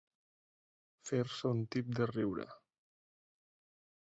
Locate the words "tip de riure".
1.77-2.49